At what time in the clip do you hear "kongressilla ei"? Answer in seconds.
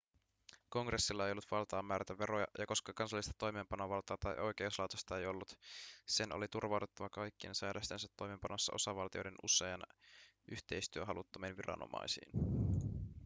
0.69-1.31